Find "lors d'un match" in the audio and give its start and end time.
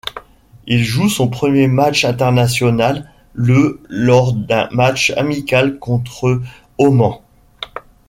3.87-5.11